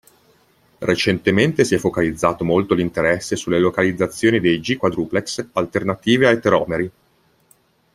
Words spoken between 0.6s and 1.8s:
Recentemente si è